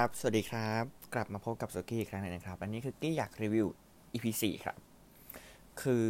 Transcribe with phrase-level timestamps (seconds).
[0.00, 3.66] ครับ สวัสดีครับ กลับมาพบกับสกี้อีกครั้งหนึ่งนะครับ อันนี้คือกี้อยากรีวิว
[4.12, 4.76] EP 4ครับ
[5.80, 6.06] คือ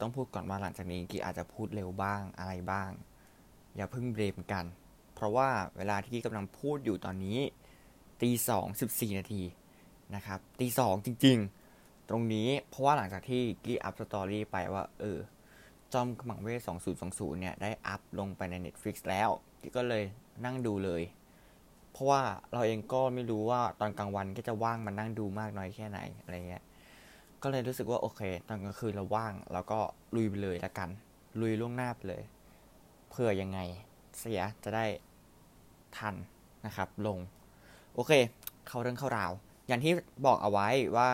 [0.00, 2.90] ต้องพูดก่อนว่าหลังจากนี้กี้อาจจะพูดเร็วบ้างอะไรบ้าง
[3.76, 4.64] อย่าเพิ่งเบรมกัน
[5.14, 7.38] เพราะว่าเวลาที่กี้กำลังพูดอยู่ตอนนี้
[8.22, 9.42] ตีสองสิบสี่นาที
[10.14, 11.38] นะครับตีสองจริง
[11.74, 15.18] ๆ ตรงนี้เพราะว่าหลังจากที่กี้อัพสตอรี่ไปว่า เออ
[15.92, 16.60] จอมขมังเวท
[17.00, 19.28] 2020เนี่ยได้อัพลงไปใน Netflix แล้ว
[19.60, 20.04] กี้ก็เลย
[20.44, 21.02] นั่งดูเลย
[21.92, 26.64] เพราะว่าเราเองก็ไม่รู้ว่าตอนกลางวันก็จะว่างมานั่งดูมากน้อยแค่ไหนอะไรเงี้ย
[27.42, 29.78] ก็เลยรู้สึกว่าโอเค ตอนกลางคืนเราว่างเราก็
[30.16, 30.90] ลุยไปเลยละกัน
[31.40, 32.22] ลุยล่วงหน้าไปเลย
[33.10, 33.58] เพื่อยังไง
[34.18, 34.86] เสียจะได้
[35.96, 36.14] ทัน
[36.66, 37.18] นะครับ ลง
[37.94, 38.12] โอเค
[38.66, 39.32] เข้าเรื่องเข้าราว
[39.66, 39.92] อย่างที่
[40.26, 41.08] บอกเอาไว้ว่า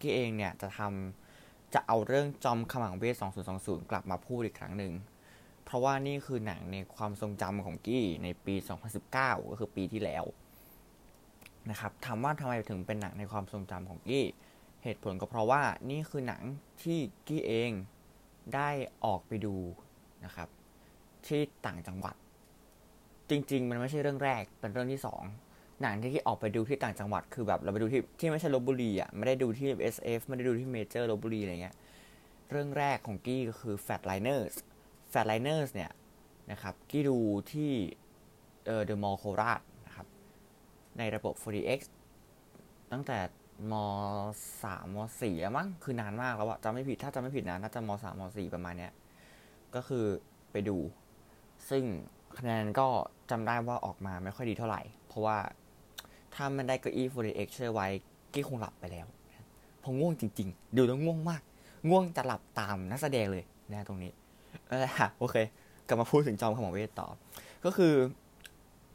[0.00, 3.14] กี้เองเนี่ยจะทำจะเอาเรื่องจอมขมังเวท
[3.52, 4.92] 2020 กลับมาพูดอีกครั้งหนึ่ง
[5.70, 8.54] เพราะว่านี่คือหนังในความทรงจำของกี้ในปี
[9.02, 10.24] 2019 ก็คือปีที่แล้ว
[11.70, 14.24] นะครับถามว่าทำไมถึงเป็นหนังในความทรงจำของกี้
[14.84, 16.42] เหตุผลก็เพราะว่านี่คือหนัง
[16.82, 17.70] ที่กี้เอง
[18.54, 18.68] ได้
[19.04, 19.56] ออกไปดู
[20.24, 20.48] นะครับ
[21.26, 22.14] ที่ต่างจังหวัด
[23.30, 25.22] จริง ๆ มันไม่ใช่เรื่องแรกเป็นเรื่องที่สอง
[25.82, 31.76] หนังที่กี้ออกไปดูที่ต่างจังหวัดคือแบบเราไปดูที่ที่ไม่ใช่ลบบุรีอะไม่ได้ดูที่ SF ไม่ได้ดูที่เมเจอร์ลบบุรีอะไรเงี้ย
[32.50, 33.74] เรื่องแรกของกี้ก็คือ
[35.12, 35.90] Fatliners Fatliners เนี่ย
[36.52, 37.18] นะครับกี้ดู
[37.52, 37.70] ที่
[38.66, 40.06] เอ่อ The Mall โคราชนะครับ
[40.98, 41.80] ในระบบ 4DX
[42.92, 43.18] ตั้งแต่
[43.72, 43.74] ม
[44.62, 48.92] สามมสี่แล้วมั้งคือนานมากแล้วอะจำไม่ผิดถ้าจำไม่ผิดนะน่าจะมสามมสี่ประมาณเนี้ย
[49.74, 50.04] ก็คือ
[50.52, 50.76] ไปดู
[51.70, 51.84] ซึ่ง
[52.38, 52.86] คะแนนก็
[53.30, 55.38] จำได้ว่าออกมาไม่ค่อยดีเท่าไหร่ เพราะว่า
[56.34, 57.86] ถ้ามันได้เก้าอี้ 4DX เชื่อไว้
[58.32, 59.06] กี้คงหลับไปแล้ว
[59.82, 61.42] พราะง่วงจริง ๆ ดูแล้วง่วงมาก
[61.88, 64.12] ง่วงจะหลับตามนักแสดงเลยนะตรงนี้
[65.18, 65.36] โอเค
[65.86, 67.08] กลับมาพูดถึงจอมขมังเวทต่อ
[67.64, 67.94] ก็คือ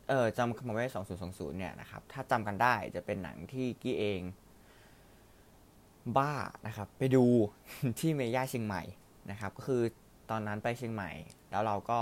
[0.09, 0.89] เออจอมขมังเวท
[1.23, 4.21] 2020เนี่ยนะครับ ถ้าจำกันได้จะเป็นหนังที่กี้เอง
[6.17, 6.33] บ้า
[6.67, 7.25] นะครับ ไปดู
[7.99, 8.83] ที่เมย่าเชียงใหม่
[9.31, 9.81] นะครับ ก็คือ
[10.29, 11.11] ตอนนั้นไปเชียงใหม่
[11.51, 11.99] แล้วเราก็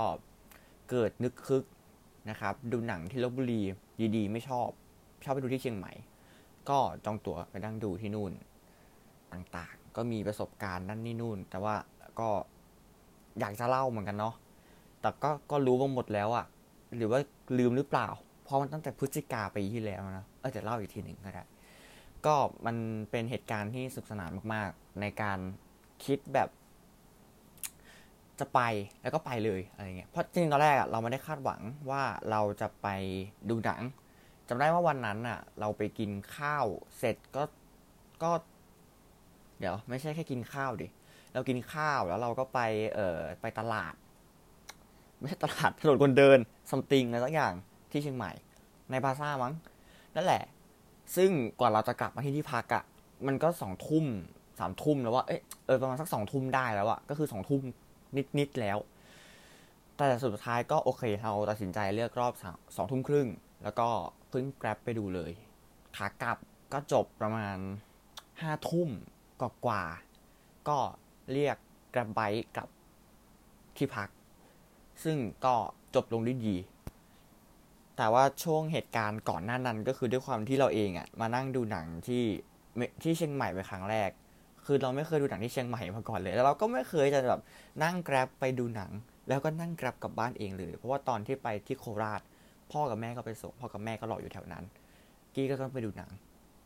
[0.90, 1.64] เกิดนึกคึก
[2.30, 3.62] นะครับ ดูหนังที่ลบบุรี
[4.16, 4.68] ดีๆ ไม่ชอบ
[5.24, 5.92] ชอบไปดูที่เชียงใหม่
[6.68, 8.32] ก็จองตั๋วไปนั่งดูที่นู่น
[9.32, 11.74] ต่างๆ ก็มีประสบการณ์นั่นนี่นู่น แต่ว่า
[12.20, 12.30] ก็
[13.40, 14.34] อยากจะเล่าเหมือนกันเนาะ
[15.00, 16.46] แต่ก็ก็รู้มาหมดแล้วอะ
[16.96, 17.20] หรือว่า
[17.58, 18.08] ลืมหรือเปล่า
[18.44, 21.44] เพราะมันตั้งแต่พฤศจิกาปีที่แล้วนะเออจะเล่าอีกทีหนึ่งก็ได้
[22.26, 22.34] ก็
[22.66, 22.76] มัน
[23.10, 25.38] เป็นเหตุการณ์ที่สนุกสนานมาก ๆ ในการ
[26.04, 26.48] คิดแบบ
[28.40, 28.60] จะไป
[29.02, 32.88] แล้วก็ไปเลยอะไรเงี้ยเพราะจริงตอนแรกอะเราไม่ได้คาดหวังว่าเราจะไป
[33.48, 33.82] ดูหนัง
[34.48, 36.66] จำได้ว่าวันนั้นอะเราไปกินข้าว
[36.98, 37.44] เสร็จก็
[38.22, 38.30] ก็
[39.58, 40.88] เดี๋ยว ไม่ใช่แค่กินข้าวดิ
[41.34, 42.60] เรากินข้าวแล้วเราก็ไป
[42.94, 43.94] เอ่อไปตลาด
[45.18, 46.38] ไม่ใช่ตลาดถนนคนเดิน
[46.70, 47.54] ซัมติงอะไรสักอย่าง
[47.90, 48.32] ที่เชียงใหม่
[48.90, 49.52] ในพาซ่ามั้ง
[50.16, 50.42] นั่นแหละ
[51.16, 51.30] ซึ่ง
[51.60, 52.84] กว่าเราจะกลับมาที่ที่พักอะ่ะ
[53.26, 54.04] มันก็สองทุ่ม
[54.58, 57.60] สามทุ่มแล้วว่าเอ๊ะเออประมาณสักสองทุ่มได้แล้วอะก็คือสองทุ่ม
[58.38, 58.78] นิดๆแล้ว
[59.96, 62.32] แต่สุดท้ายก็โอเคเราตัดสินใจเลือกรอบ
[62.76, 63.28] สองทุ่มครึ่ง
[63.62, 63.88] แล้วก็
[64.30, 65.32] ขึ้นแกร็บไปดูเลย
[65.96, 66.38] ขากลับ
[66.72, 67.56] ก็จบประมาณ
[68.40, 68.88] ห้าทุ่ม
[69.40, 69.82] กกว่า
[70.68, 70.78] ก็
[71.32, 71.56] เรียก
[71.92, 72.20] แกร็บไบ
[72.56, 72.68] กลับ
[73.76, 74.08] ที่พัก
[75.04, 75.54] ซึ่งก็
[75.94, 76.56] จบลงด้วยดี
[77.96, 82.24] แต่ว่าช่วงเหตุการณ์ก่อนหน้านั้นก็คือด้วยความที่เราเองอะมานั่งดูหนังที่
[83.02, 84.10] ที่เชียงใหม่เป็นครั้งแรก
[84.66, 87.40] คือเราไม่เคยดูหนังที่เชียงใหม่มาก่อนเลย แล้วเราก็ไม่เคยจะแบบ
[87.82, 88.90] นั่งแกร็บไปดูหนัง
[89.28, 92.20] แล้วก็นั่งแกร็บกลับบ้านเองเลย เพราะว่าตอนที่ไปที่โคราช
[92.72, 94.64] พ่อกับแม่ก็ไปส่งพ่อกับแม่ก็รออยู่แถวนั้น
[95.34, 96.10] กี้ก็ต้องไปดูหนัง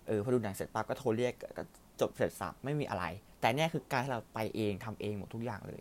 [0.07, 1.35] เออพอดูหนังเสร็จปั๊บก็โทรเรียก
[2.01, 3.05] จบเสร็จสับไม่มีอะไร
[3.41, 5.81] แต่เนี่ยคือการที่เราไปเองทำเองหมดทุกอย่างเลย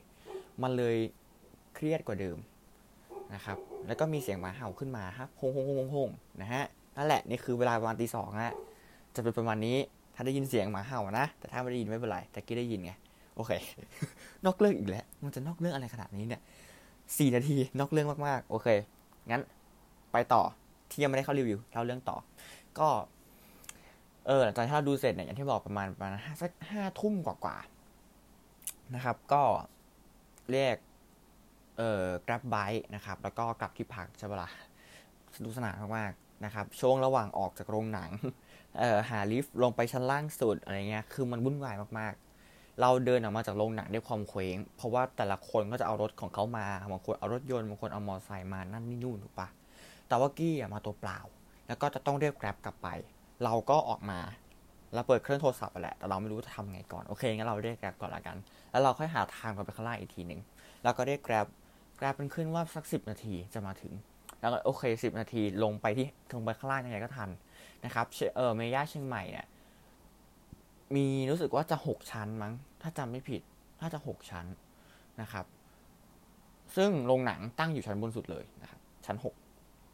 [0.62, 0.98] มันเลย
[1.76, 2.38] เครียดกว่าเดิม
[3.34, 3.58] นะครับ
[3.88, 6.10] แล้วก็มีเสียงหมาเห่าขึ้นมาครับฮงฮงฮงฮง
[6.42, 6.64] นะฮะ
[6.98, 8.54] นั่นแหละนี่คือเวลาประมาณตีสองฮะ
[9.16, 9.78] จะเป็นประมาณนี้
[10.16, 12.92] ถ้าได้ยินเสียงหมาเห่านะแต่ถ้าไม่ได้ยินไม่เป็นไรแต่กี้ได้ยินไง
[13.36, 13.52] โอเค
[14.46, 16.42] นอกเรื่องอีกแล้ว มันจะนอกเรื่องอะไรขนาดนี้เนี่ย
[17.18, 18.68] สี่นาทีนอกเรื่องมากๆ โอเค
[19.30, 19.42] งั้น
[20.12, 20.42] ไปต่อ
[20.90, 22.18] ที่ยังไม่ได้เข้ารีวิวเล่าเรื่องต่อ
[22.80, 22.88] ก็
[24.28, 29.44] เออหลังจากที่เราดูเสร็จเนี่ยอย่างที่บอกประมาณประมาณสักห้าทุ่มกว่าๆนะครับ ก็
[30.52, 30.76] เรียก
[31.78, 34.50] เอ่อ grab bike นะครับ แล้วก็กลับที่พักใช่ปะละ่ะ
[35.36, 38.10] สนุกสนานมากๆนะครับ ช่วงระหว่างออกจากโรงหนัง
[38.80, 49.48] เอ่อหาลิฟต์ลงไปชั้นล่างสุดอะไรเงี้ยคือมันวุ่นวายมากๆ เราเดินออกมาจากโรงหนังด้วยความเคว้ง เพราะว่าแต่ละคนก็จะเอารถของเขามาบางคนเอารถยนต์บางคนเอามอเตอร์ไซค์มานั่นนี่นู่นถูกปะ
[50.08, 51.20] แต่ว่ากี้มาตัวเปล่า
[51.68, 52.88] แล้วก็จะต้องเรียก grab กลับไป
[53.44, 54.20] เราก็ออกมา
[54.94, 58.38] เราเปิดเครื่องโทรศัพท์ไปแหละ แต่เราไม่รู้จะทำไงก่อน โอเค งั้นเราเรียก grab ก่อนละกัน
[58.72, 60.42] แล้วเราค่อยหาทางไปข้างล่างอีกทีหนึ่ง
[60.84, 61.48] แล้วก็เรียก grab
[62.00, 63.94] grab เป็นขึ้นว่าสักสิบนาทีจะมาถึง
[64.42, 67.30] แล้วก็โอเคสิบนาทีลงไปที่ลงไปข้างล่างยังไงก็ทัน
[67.86, 68.06] นะครับ
[68.36, 69.46] เออเมย่าเชียงใหม่เนี่ย
[70.96, 73.42] มีรู้สึกว่าจะหกชั้นมั้ง ถ้าจำไม่ผิด
[73.80, 74.46] ถ้าจะหกชั้น
[75.22, 75.46] นะครับ
[76.76, 79.34] ซึ่งโรงหนังตั้งอยู่ชั้นบนสุดเลยนะครับ ชั้นหก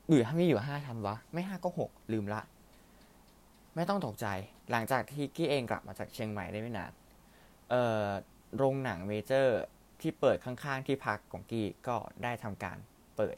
[0.07, 2.41] หรือถ้ามีอยู่ห้าชั้นวะ ไม่ห้าก็หกลืมละ
[3.75, 4.27] ไม่ต้องตกใจ
[4.71, 6.91] หลังจากที่กี้เองกลับมาจากเชียงใหม่ได้ไม่นาน
[7.69, 8.07] เอ่อ
[8.57, 9.59] โรงหนังเมเจอร์
[10.01, 12.77] ที่เปิดข้างๆที่พักของกี้ก็ได้ทำการ
[13.17, 13.37] เปิด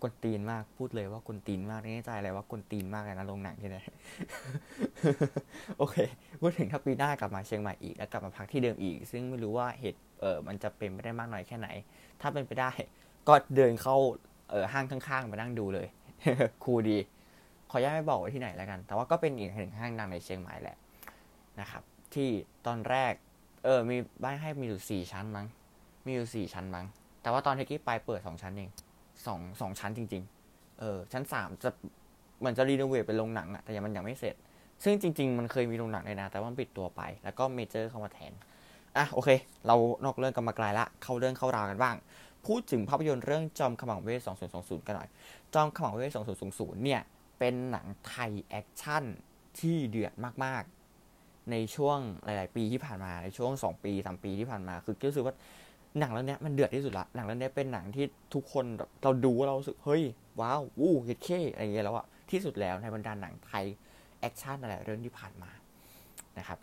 [0.00, 3.82] กวนตีนมาก พูดเลยว่ากวนตีนมากในใจอะไรว่ากวนตีนมากเลยนะโรงหนังที่นี่
[5.78, 5.96] โอเค
[6.40, 11.68] พูดถึงถ้าปีหน้ากลับมาเชียงใหม่อีกแล้วกลับมาพักที่เดิมอีก ซึ่งไม่รู้ว่าเหตุ เออมันจะเป็นไปได้มากน้อยแค่ไหน
[12.20, 12.70] ถ้าเป็นไปได้
[13.28, 13.96] ก็เดินเข้า
[14.50, 15.86] เออห้างข้างๆไปนั่งดูเลย
[16.64, 16.98] กี้ข
[17.74, 20.76] ออนุญาตไม่บอกไว้ที่ไหนแล้วกัน แต่ว่าก็เป็นอีกหนึ่งห้างดังในเชียงใหม่แหละ
[21.60, 21.82] นะครับ
[22.14, 22.28] ที่
[22.66, 23.12] ตอนแรก
[23.64, 25.46] เออ มีบ้านให้มีอยู่สี่ชั้นมั้ง
[26.06, 26.86] มีอยู่สี่ชั้นมั้ง
[27.22, 28.70] แต่ว่าตอนที่กี้ไปเปิดสองชั้นเอง
[29.26, 31.70] สองสองชั้นจริง ๆ เออ ชั้นสามจะ
[32.38, 34.34] เหมือนจะ renovate เป็นโรงหนังอะแต่ยังมันยังไม่เสร็จ
[34.84, 38.32] ซึ่งจริง ๆ มันเคยมีโรงหนังเลยนะ แต่ว่าปิดตัวไป แล้วก็เมเจอร์เข้ามาแทน
[38.96, 39.28] อะ โอเค
[39.66, 41.94] เรานอกเรื่องกันมาไกลละ เข้าเรื่องเข้าราวกันบ้าง
[42.46, 44.20] พูดถึงภาพยนตร์เรื่องจอมขมังเวทย์
[44.54, 45.08] 2020 กันหน่อย
[45.54, 46.10] จอมขมังเวทย์
[46.48, 47.00] 2020 เนี่ย
[47.38, 49.04] เป็นหนังไทยแอคชั่น
[49.58, 50.12] ที่เดือด
[50.44, 55.34] มากๆ ในช่วงหลาย ๆ ปีที่ผ่านมาในช่วง 2 ปี3ปีที่ผ่านมา คือรู้สึกว่า
[55.98, 58.04] หนังเรื่องนี้มันเดือดที่สุดละหนังเรื่องนี้เป็นหนังที่
[58.34, 58.64] ทุกคน
[59.02, 60.02] เราดูรู้สึกเฮ้ย
[60.40, 63.64] ว้าว what the heck อะไรอย่างเงี้ยแล้วอะที่สุดแล้วในบรรดาหนังไทย
[64.20, 65.50] แอคชั่นอะไรเรื่องที่ผ่านมา
[66.38, 66.58] นะครับ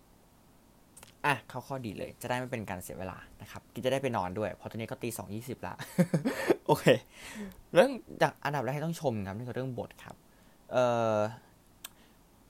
[1.26, 5.74] อะเข้าข้อดีเลยจะได้ไม่เป็นการเสียเวลานะครับกี้จะได้ไปนอนด้วยเพราะตอนนี้ก็ตีสองยี่สิบละ
[6.66, 6.86] โอเค
[7.74, 7.92] เรื่อง
[8.22, 10.16] จากอันดับแรกที่ต้องชมครับนี่คือเรื่องบทครับ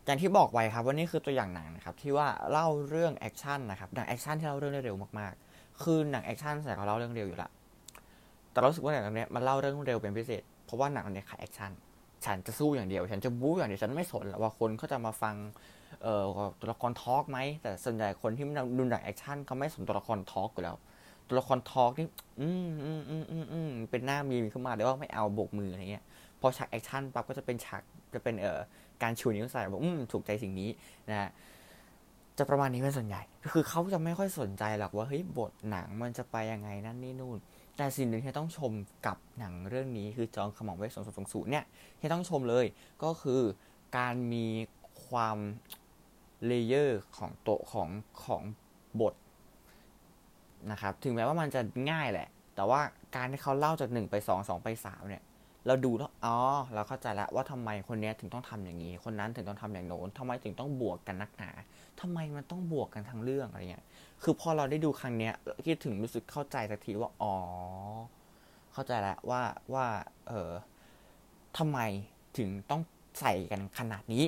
[0.05, 7.49] อย่างที่บอกไว้ครับว่านี่คือตัวอย่างหนังนะครับที่ว่าเล่าเรื่องแอคชั่นนะครับหนังแอคชั่นที่เล่าเรื่องได้เร็วมากๆ คือหนังแอคชั่นแต่เขาเล่าเรื่องเร็วอยู่ละ
[8.51, 11.71] แต่รู้สึกว่าหนังเนี้ยมันเล่าเรื่องเร็วเป็นพิเศษ เพราะว่าหนังเนี้ยขายแอคชั่น
[12.25, 15.35] ฉันจะสู้อย่างเดียว ฉันจะบู๊อย่างเดียวฉันไม่สนว่าคนเขาจะมาฟัง
[16.03, 16.25] เอ่อ
[16.59, 18.45] ตัวละคร talk ไหมแต่ส่วนใหญ่คนที่
[18.77, 20.75] ดูหนังแอคชั่นเขาไม่สนตัวละคร talk อยู่แล้ว
[21.27, 22.07] ตัวละคร talk นี่
[22.41, 26.03] อืมอืมอืมอืมอืมเป็นหน้ามีขึ้นมาแต่ว่าไม่เอาโบกมืออะไรเงี้ย
[26.39, 27.81] พอฉากแอคชั่นปั๊บก็จะเป็นฉาก
[28.13, 28.59] จะเป็นเอ่อ
[29.03, 30.69] การชูนิ้วใส่บอกอืมถูกใจสิ่งนี้
[31.09, 31.29] นะฮะ
[32.37, 33.21] จะประมาณนี้เป็นส่วนใหญ่
[33.53, 37.37] คือเขาจะไม่ค่อยสนใจหรอกว่าเฮ้ยบทหนังมันจะไปยังไงนั่นนี่นู่น
[37.77, 38.71] แต่สิ่งหนึ่งที่ต้องชม
[39.05, 41.65] กับหนังเรื่องนี้ คือจองขมังเวทสองสองศูนเนี่ย
[41.99, 42.65] ที่ต้องชมเลย
[43.03, 43.41] ก็คือ
[43.97, 44.47] การมี
[45.07, 45.37] ความ
[46.45, 47.89] เลเยอร์ของโตของ
[48.23, 48.41] ของ
[49.01, 49.13] บท
[50.71, 51.61] นะครับ ถึงแม้ว่ามันจะ
[51.91, 52.81] ง่ายแหละ แต่ว่า
[53.15, 55.23] การที่เขาเล่าจากหนึ่งไปสองสองไปสามเนี่ย
[55.67, 56.37] เราดูแล้วอ๋อ
[56.73, 61.51] เราเข้าใจแล้วว่าทำไมคนนี้ถึงต้องทำอย่างนี้ คนนั้นถึงต้องทำอย่างโน้นทำไมถึงต้องบวกกันนักหนา
[61.99, 63.85] ทำไมมันต้องบวกกันทั้งเรื่องอะไรเงี้ย
[64.23, 65.33] คือพอเราได้ดูครั้งเนี้ย
[65.65, 67.35] กี้ถึงรู้สึกเข้าใจสักทีว่าอ๋อ
[68.73, 69.41] เข้าใจแล้วว่า
[69.73, 69.85] ว่า
[70.27, 70.51] เออ
[71.57, 71.79] ทำไม
[72.37, 72.81] ถึงต้อง
[73.19, 74.25] ใส่กันขนาดนี้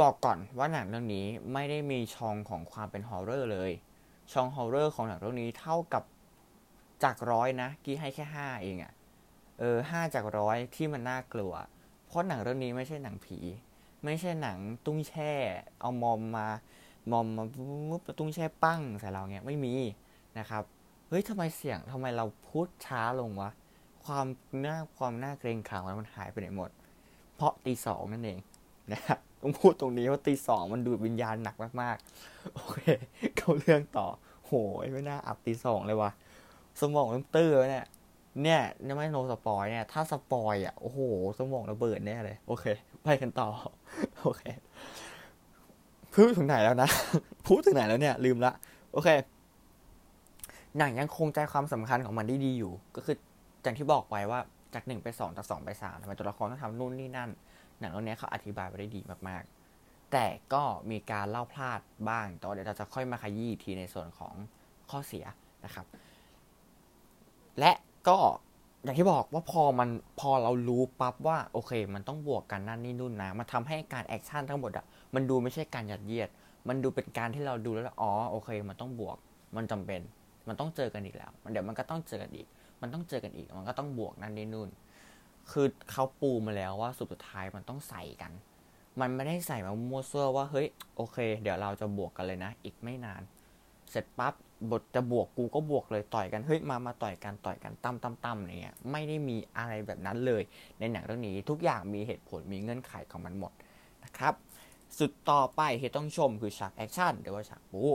[0.00, 3.70] บอกก่อนว่าหนังเรื่องนี้ไม่ได้มีช่องของความเป็น horror เลย
[4.32, 6.02] ช่อง horror ของหนังเรื่องนี้เท่ากับ
[7.02, 8.92] จากร้อยนะ กี้ให้แค่ห้าเองอะ
[9.62, 11.52] เออห้าจากร้อยที่มันน่ากลัว
[12.06, 13.38] เพราะหนังเรื่องนี้ไม่ใช่หนังผี
[14.04, 15.32] ไม่ใช่หนังตุ้งแช่
[15.80, 16.48] เอามอมมา
[17.10, 19.74] มอมมาปุ๊บตุ้งแช่ปั้งใส่เราเงี้ยไม่มี
[20.38, 20.62] นะครับ
[21.08, 23.50] เฮ้ยทำไมเสียงทำไมเราพูดช้าลงวะ
[24.04, 24.26] ความ
[24.66, 26.70] น่าความน่าเกรงขามมันหายไปไหนหมด
[27.34, 28.38] เพราะตีสองนั่นเอง
[28.92, 32.82] นะครับต้องพูดตรงนี้ว่าตีสองมันดูดวิญญาณหนักมากๆ โอเค
[33.36, 34.06] เข้าเรื่องต่อ
[34.46, 34.52] โห
[34.84, 36.10] ยไม่น่าอัดตีสองเลยวะ
[36.80, 37.86] สมองมันตื้อเนี่ย
[38.42, 38.60] เนี่ย
[38.96, 40.98] ไม่ no spoil เนี่ย ถ้า spoil อะ โอ้โห
[41.38, 42.64] สมองระเบิดแน่เลย โอเค
[43.04, 43.48] ไปกันต่อ
[44.22, 44.42] โอเค
[46.12, 46.88] พูดถึงไหนแล้วนะ
[47.46, 48.52] พูดถึงไหนแล้วเนี่ย ลืมละ
[48.92, 49.08] โอเค
[50.78, 53.16] หนังยังคงใจความสำคัญของมันได้ดีอยู่ ก็คือ
[53.62, 54.40] อย่างที่บอกไว้ว่า
[54.74, 57.30] จากหนึ่งไปสองจากสองไปสามทำไมตัวละครต้องทำนู่นนี่นั่น
[57.80, 64.34] หนังเรื่องนี้เขาอธิบายไว้ได้ดีมากๆ แต่ก็มีการเล่าพลาดบ้าง แต่เดี๋ยวเราจะค่อยมาขยี้ทีในส่วนของ
[64.90, 65.24] ข้อเสีย
[65.64, 65.86] นะครับ
[67.58, 67.72] และ
[68.08, 68.18] ก็
[68.84, 69.88] อย่างที่บอกว่าพอมัน
[70.20, 76.28] พอเรารู้ปั๊บว่าโอเค มันต้องบวกกันนั่นนี่นู่นนะมันทำให้การแอคชั่นทั้งหมดอะมันดูไม่ใช่การยัดเยียด
[76.68, 79.16] มันดูเป็นการที่เราดูแล้วอ๋อโอเค มันต้องบวก
[79.56, 80.00] มันจำเป็น
[80.48, 82.46] มันต้องเจอกันอีกแล้ว มันเดี๋ยวมันก็ต้องเจอกันอีก
[82.82, 84.68] มันต้องเจอกันอีก มันก็ต้องบวกนั่นนี่นู่น
[85.50, 88.32] คือเขาปูมาแล้วว่าสุดท้ายมันต้องใส่กัน
[89.00, 93.22] มันไม่ได้ใส่มามั่วซั่วว่าเฮ้ยโอเค เดี๋ยวเราจะบวกกันเลยนะ อีกไม่นาน
[93.90, 94.34] เสร็จปั๊บ
[94.70, 100.42] บทจะบวกกูก็บวกเลยต่อยกันเฮ้ยมามาต่อยกันต่อยกันตั้มตั้มตั้มอะไรเงี้ยไม่ได้มีอะไรแบบนั้นเลย
[100.78, 103.52] ในหนังเรื่องนี้ทุกอย่างมีเหตุผลมีเงื่อนไขของมันหมด
[104.04, 104.34] นะครับ
[104.98, 107.90] จุดต่อไปที่ต้องชมคือฉากแอคชั่นหรือว่าฉากบู๊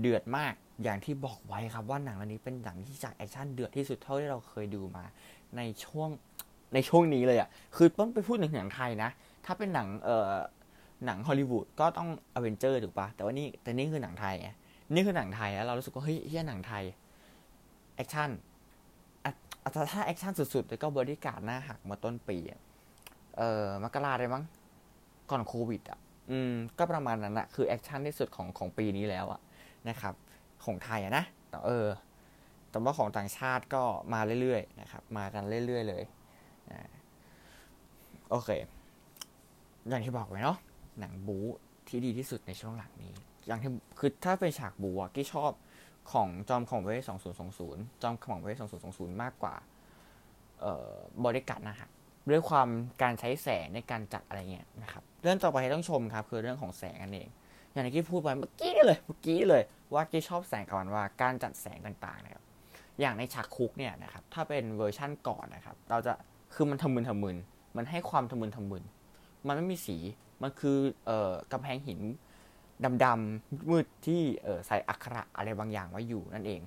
[0.00, 5.04] เดือดมากอย่างที่บอกไว้ครับว่าหนังเรื่องนี้เป็นหนังที่ฉากแอคชั่นเดือดที่สุดเท่าที่เราเคยดูมา
[5.56, 6.08] ในช่วง
[6.74, 9.10] ในช่วงนี้เลยอะ่ะคือต้องไปพูดถึงหนังไทยนะ
[9.44, 10.32] ถ้าเป็นหนังเอ่อ
[11.06, 14.50] หนังฮอลลีวูดก็ต้องอเวนเจอร์ถูกปะแต่ว่านี่แต่นี่คือหนังไทยไง
[14.92, 16.84] นี่คือหนังไทยแล้วเรารู้สึกว่าเฮ้ยเหี้ยหนังไทย
[17.96, 18.30] แอคชั่น
[19.24, 19.32] อะ
[19.92, 22.38] ถ้าแอคชั่นสุดๆแล้วก็บอดี้การ์ดหน้าหักมาต้นปี
[23.36, 24.44] เอ่อมกราเลยมั้ง
[25.30, 25.98] ก่อนโควิดอะ
[26.30, 29.40] อืม ก็ประมาณนั้นอะคือแอคชั่นที่สุดของของปีนี้แล้วอะ
[29.88, 30.14] นะครับ
[30.64, 31.86] ของไทยอะนะแต่เออ
[32.70, 36.04] แต่ว่าของต่างชาติก็มาเรื่อยๆนะครับ มากันเรื่อยๆเลย
[38.30, 38.50] โอเค
[39.88, 40.58] อย่างที่บอกไว้เนาะ
[41.00, 41.46] หนังบู๊
[41.88, 43.14] ที่ดีที่สุดในช่วงหลังนี้
[43.46, 45.52] อย่างที่คือถ้าเป็นฉากบู๊กี่ชอบ
[46.12, 49.54] ของจอมของเวทสองศูนย์สองศูนย์จอมของเวทสองศูนย์สองศูนย์มากกว่า
[50.60, 50.92] เอ่อ
[51.24, 51.88] บริการนะฮะ
[52.30, 52.68] ด้วยความ
[53.02, 57.28] การใช้แสงในการจัดอะไรเงี้ยนะครับเรื่องต่อไปที่ต้องชมครับ คือเรื่องของแสงนั่นเอง
[57.72, 59.62] อย่างที่พูดไปเมื่อกี้เลยเมื่อกี้เลย
[59.94, 62.44] ว่ากี้ชอบแสงกับมันว่าการจัดแสงต่างๆนะครับ
[63.00, 66.12] อย่างในฉากคุกเนี่ยนะครับถ้าเป็นเวอร์ชั่นก่อนนะครับ เราจะ
[66.54, 67.36] คือมันทำมึนทำมึน
[67.76, 68.84] มันให้ความทำมึนทำมึน
[69.46, 69.96] มันไม่มีสี
[70.42, 72.00] มันคือเอ่อกำแพงหิน
[73.04, 76.60] ดำๆมืดที่เออใส่อักขระอะไรบางอย่างไว้อยู่นั่นเอง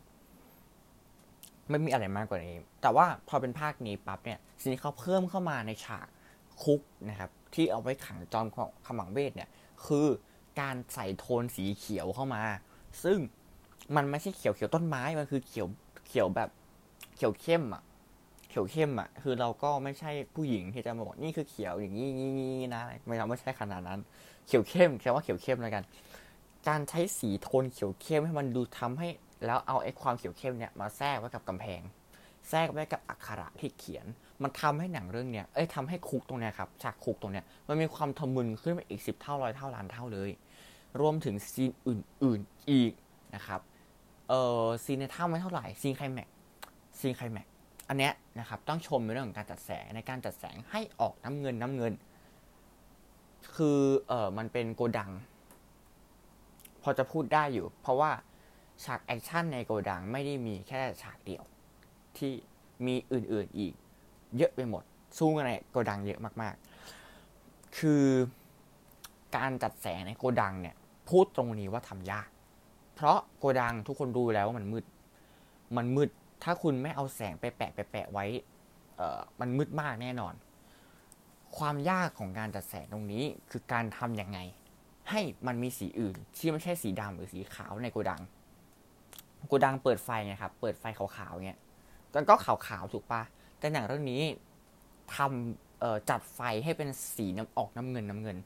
[1.70, 6.08] ไม่มีอะไรมากกว่านี้ แต่ว่าพอเป็นภาคนี้ปั๊บเนี่ยสิ่งที่เขาเพิ่มเข้ามาในฉาก
[6.64, 8.48] คุกนะครับ ที่เอาไว้ขังจอม
[8.86, 9.50] ขมังเวทเนี่ย
[9.86, 10.08] คือ
[10.62, 12.42] การใส่โทนสีเขียวเข้ามา
[13.04, 13.18] ซึ่ง
[13.96, 15.68] มันไม่ใช่เขียวเขียวต้นไม้ มันคือเขียว
[16.08, 16.50] เขียวแบบ
[17.16, 17.84] เขียวเข้มอะ
[18.50, 22.10] เขียวเข้มอะ คือเราก็ไม่ใช่ผู้หญิงที่จะบอกนี่คือเขียวอย่างนี้
[22.40, 24.00] นี่นะ ไม่เราไม่ใช่ขนาดนั้น
[24.48, 25.84] เขียวเข้มแค่ว่าเขียวเข้มแล้วกัน
[26.68, 29.08] การใช้สีโทนเขียวเข้มให้มันดูทำให้
[29.46, 31.82] แล้วเอาไอ้ความเขียวเข้มเนี่ยมาแทรกไว้กับกำแพง
[32.50, 34.06] แทรกไว้กับอักขระที่เขียน
[34.44, 40.30] มันทำให้หนังเรื่องเนี้ยเอ้ยทำให้คุกตรงเนี้ยครับฉากคุกตรงเนี้ยมันมีความทะมึนขึ้นไปอีกสิบเท่าร้อยเท่าล้านเท่าเลย
[41.00, 41.90] รวมถึงซีนอ
[42.30, 42.92] อื่น ๆอีก
[43.36, 43.62] นะครับ
[44.30, 46.30] เอ่อซีนในถ้ำไม่เท่าไหร่ซีนไคลแม็ก
[47.00, 47.48] ซีนไคลแม็ก
[47.90, 51.94] อันเนี้ยนะครับต้องชมในเรื่องของการจัดแสงในการจัดแสงให้ออกน้ำเงินน้ำเงิน
[53.56, 55.12] คือเออมันเป็นโกดัง
[56.82, 58.12] พอจะพูดได้อยู่ เพราะว่า
[58.84, 61.44] ฉากแอคชั่นในโกดังไม่ได้มีแค่ฉากเดียว
[62.18, 62.32] ที่
[62.86, 63.74] มีอื่นๆอีก
[64.38, 64.84] เยอะไปหมด
[65.18, 66.56] สู้กันในโกดังเยอะมาก
[67.16, 68.06] ๆ คือ
[69.36, 70.76] การจัดแสงในโกดังเนี่ย
[71.10, 72.30] พูดตรงนี้ว่าทำยาก
[72.96, 74.86] เพราะโกดังทุกคนรู้แล้วว่ามันมืด
[75.78, 76.10] มันมืด
[76.44, 78.26] ถ้าคุณไม่เอาแสงไปแปะไปแปะไว้
[78.98, 80.34] เอ่อมันมืดมากแน่นอน
[81.58, 84.40] ความยากของการจัดแสงตรงนี้คือการทำยังไง
[85.10, 88.22] ให้มันมีสีอื่น ที่ไม่ใช่สีดำหรือสีขาวในโกดัง
[89.48, 91.60] โกดังเปิดไฟไงครับ เปิดไฟขาวๆเงี้ย
[92.30, 93.22] ก็ขาวๆถูกปะ
[93.60, 94.22] แต่หนังเรื่องนี้
[95.16, 98.38] ทำจัดไฟให้เป็นสีน้ำออกน้ำเงินน้ำเงิน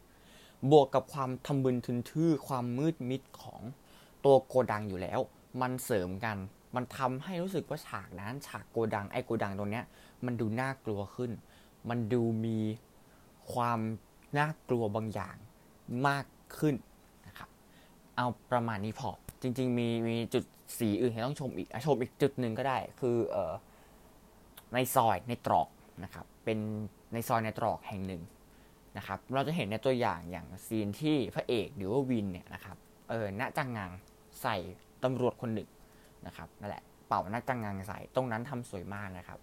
[0.71, 3.61] บวกกับความทำบึนทึนทื่อความมืดมิดของ
[4.25, 5.19] ตัวโกดังอยู่แล้ว
[5.61, 6.37] มันเสริมกัน
[6.75, 9.85] มันทำให้รู้สึกว่าฉากนั้น ฉากโกดังไอโกดังตรงเนี้ย
[10.25, 11.31] มันดูน่ากลัวขึ้น
[11.89, 12.57] มันดูมี
[13.53, 13.79] ความ
[14.37, 15.35] น่ากลัวบางอย่าง
[16.07, 16.25] มาก
[16.57, 16.75] ขึ้น
[17.27, 17.49] นะครับ
[18.15, 19.09] เอาประมาณนี้พอ
[19.41, 20.43] จริง ๆ มีมีจุด
[20.79, 23.53] สีอื่นให้ต้องชมอีกชมอีกจุดหนึ่งก็ได้ คือเออ
[24.73, 25.67] ในซอยในตรอก
[26.03, 26.59] นะครับ เป็น
[27.13, 28.21] ในซอยในตรอกแห่งหนึ่ง
[28.97, 32.77] นะครับ เราจะเห็นในตัวอย่างอย่างซีนที่พระเอกหรือว่าวินเนี่ยนะครับ
[33.09, 33.91] เออณจังงัง
[34.41, 34.55] ใส่
[35.03, 35.69] ตำรวจคนหนึ่ง
[36.27, 39.39] นะครับนั่นแหละเป่าหน้าจังงังใส่ตรงนั้นทำสวยมากนะครับ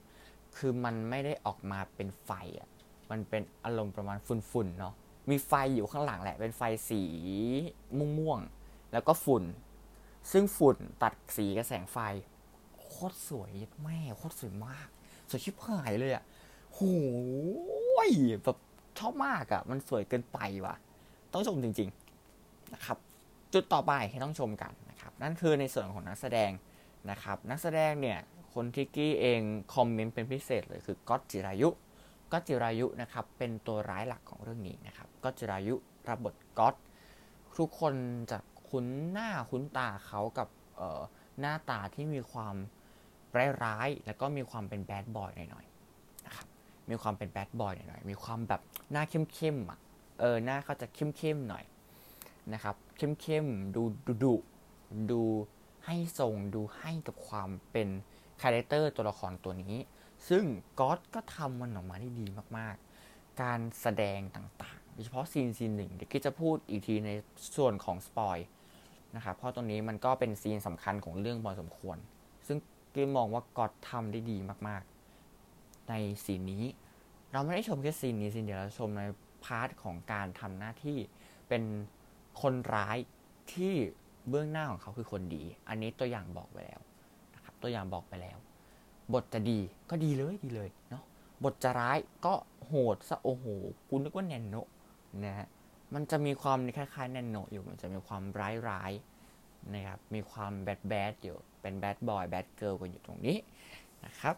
[0.57, 2.69] คือมันไม่ได้ออกมาเป็นไฟอะ
[3.11, 4.95] มันเป็นอารมณ์ประมาณฝุ่นๆเนาะ
[5.31, 7.03] มีไฟอยู่ข้างหลังแหละ เป็นไฟสี
[8.19, 9.45] ม่วงๆ แล้วก็ฝุ่น
[10.33, 11.99] ซึ่งฝุ่นตัดสีกับแสงไฟ
[12.81, 14.89] โคตรสวยแม่โคตรสวยมาก
[15.29, 16.25] สวยชิบหายเลยอะ
[16.73, 16.81] โห
[18.09, 18.11] ย
[18.45, 18.59] แบบ
[18.99, 20.75] ชอบมากอะ มันสวยเกินไปว่ะ
[21.33, 22.99] ต้องชมจริงๆนะครับ
[23.53, 26.51] จุดต่อไปให้ต้องชมกันนะครับ นั่นคือในส่วนของนักแสดง
[27.11, 28.19] นะครับ นักแสดงเนี่ย
[28.55, 29.41] คนที่กี้เอง
[29.75, 31.69] คอมเมนต์เป็นพิเศษเลยคือก๊อตจิรายุ
[32.33, 35.75] ก๊อตจิรายุนะครับเป็นตัวร้ายหลักของเรื่องนี้นะครับก๊อตจิรายุ
[36.09, 36.75] รับบทก๊อต
[37.59, 37.95] ทุกคน
[38.31, 40.49] จะคุ้นหน้าคุ้นตาเขากับ
[41.41, 42.55] หน้าตาที่มีความ
[43.65, 46.47] ร้ายๆแล้วก็มีความเป็น bad boy หน่อยๆนะครับ
[46.91, 48.61] มีความเป็น bad boy หน่อยๆมีความแบบ
[48.93, 49.79] หน้าเข้มๆอะ
[50.21, 51.65] เออหน้าเขาจะเข้มๆหน่อย
[52.53, 54.35] นะครับเข้มๆดูดุดุ
[55.11, 55.23] ดู
[55.87, 57.89] ให้ทรงดูให้กับความเป็น
[58.43, 59.77] character ตัวละครตัวนี้
[60.29, 60.45] ซึ่ง
[60.81, 62.27] ก๊อตก็ทำมันออกมาได้ดี
[62.59, 67.11] มากๆ การแสดงต่างๆ โดยเฉพาะซีนซีนหนึ่งเดี๋ยวก็จะพูดอีกทีใน
[67.57, 68.39] ส่วนของ spoil
[69.17, 71.97] นะครับเพราะตรงนี้มันก็เป็นซีนสำคัญของเรื่องพอสมควร
[72.47, 72.59] ซึ่ง
[72.95, 75.95] กีมองว่าก๊อตทำได้ดีมากๆ ใน
[76.25, 76.65] ซีนนี้
[77.33, 79.03] เราไม่ได้ชมแค่ซีนนี้ซีนเดียวเราชมใน
[79.45, 80.99] part ของการทำหน้าที่
[81.49, 81.63] เป็น
[82.43, 82.99] คนร้าย
[83.53, 83.73] ที่
[84.29, 86.81] เบื้องหน้าของเขาคือคนดี อันนี้ตัวอย่างบอกไปแล้ว
[87.35, 88.39] นะครับ ตัวอย่างบอกไปแล้ว
[89.15, 89.59] บทจะดี
[89.91, 91.03] ก็ดีเลยดีเลยเนาะ
[91.45, 92.35] บทจะร้ายก็
[92.67, 93.47] โหดซะโอ้โห
[93.89, 94.57] กูนึกว่าแนนโน
[95.25, 95.49] นะฮะ
[95.95, 98.23] มันจะมีความคล้ายๆแนนโนอยู่มันจะมีความ
[98.69, 103.37] ร้ายๆนะครับมีความ bad bad อยู่เป็น bad boy bad girl กันอยู่ตรงนี้
[104.05, 104.37] นะครับ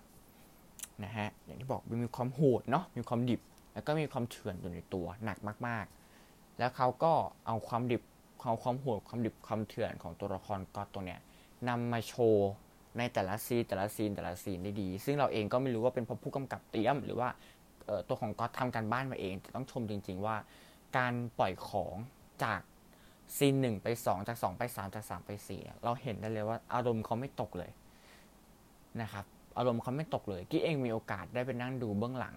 [1.05, 3.41] นะฮะอย่างที่บอกมีความโหดเนาะมีความดิบ
[3.73, 5.85] แล้วก็มีความเถื่อนอยู่ในตัวหนักมาก
[6.23, 7.13] ๆ แล้วเขาก็
[7.47, 8.03] เอาความดิบ
[8.43, 11.21] ความความโหดความดิบความเถื่อนของตัวละครก๊อตตัวเนี้ย
[11.69, 12.51] นำมาโชว์
[12.99, 17.29] ในแต่ละซีนแต่ละซีนแต่ละซีนได้ดี ซึ่งเราเองก็ไม่รู้ว่าเป็นเพราะผู้กำกับเตรียม หรือว่า
[18.09, 20.37] ตัวของก็ทำการบ้านมาเองแต่ต้องชมจริง ๆ ว่า
[20.97, 21.95] การปล่อยของ
[22.45, 22.61] จาก
[23.37, 27.71] ซีนหนึ่งไปสองจากสองไปสามจากสามไปสี่เราเห็นได้เลยว่าอารมณ์เขาไม่ตกเลย
[29.03, 29.25] นะครับ
[29.59, 32.37] อารมณ์เขาไม่ตกเลยกี้เองมีโอกาสได้ไปนั่งดูเบื้องหลัง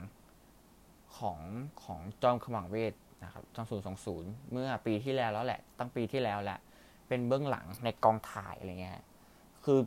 [1.17, 1.39] ของ
[1.83, 2.93] ของจอมขมังเวท
[3.23, 6.59] นะครับจอมศูนย์สองศูนย์เมื่อปีที่แล้วแล้วแหละ ตั้งปีที่แล้วแหละ
[7.07, 8.99] เป็นเบื้องหลังในกองถ่ายอะไรเงี้ย
[9.65, 9.79] คือ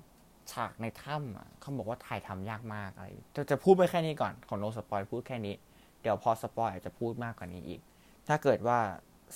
[0.52, 5.54] ฉากในถ้ำเขาบอกว่าถ่ายทำยากมากอะไรจะจะพูดไปแค่นี้ก่อนของ no spoil พูดแค่นี้
[6.02, 7.80] เดี๋ยวพอ spoil จะพูดมากกว่านี้อีก
[8.28, 8.78] ถ้าเกิดว่า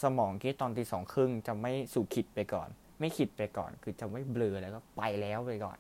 [0.03, 2.69] สมองคิดตอนตีสองครึ่งจะไม่สู่ขิตไปก่อน
[3.01, 5.79] ไม่ขิตไปก่อน คือจะไม่เบลอแล้วก็ไปแล้วไปก่อน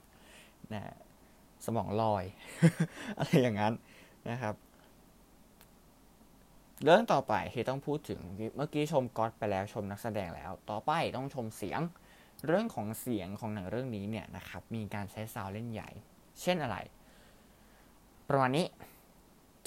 [0.72, 0.94] นะ
[1.66, 2.25] สมองลอย
[3.18, 3.75] อะไรอย่างนั้น
[4.30, 4.54] นะครับ
[6.84, 8.20] เรื่องต่อไปที่ต้องพูดถึง
[8.56, 11.80] เมื่อกี้ชมก๊อตไปแล้วชมนักแสดงแล้ว ต่อไปต้องชมเสียง
[12.47, 15.90] เรื่องของเสียงของหนังเรื่องนี้เนี่ยนะครับมีการใช้ซาวเล่นใหญ่
[16.40, 16.76] เช่นอะไร
[18.28, 18.66] ประมาณนี้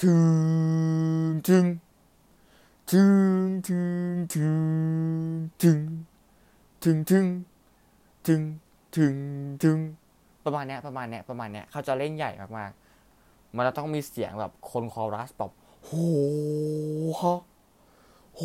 [0.02, 0.16] ถึ
[1.28, 1.66] งถึง
[2.92, 3.04] ถึ
[3.42, 3.80] งถึ
[4.14, 4.60] งถึง
[5.62, 5.80] ถึง
[6.84, 7.26] ถึงถึง
[8.28, 8.42] ถึง
[8.96, 9.16] ถึง
[9.64, 9.78] ถึง
[10.46, 15.52] ประมาณเนี้ยประมาณเนี้ยประมาณเนี้ยเขาจะเล่นใหญ่มากๆ มันจะต้องมีเสียงแบบคนคอรัสแบบ
[15.84, 15.92] โห
[17.20, 17.42] ฮะ
[18.36, 18.42] โห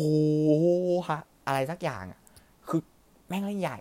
[1.07, 2.19] ฮะอะไรสักอย่างอะ
[2.67, 2.81] คือ
[3.27, 3.79] แม่งเล่นใหญ่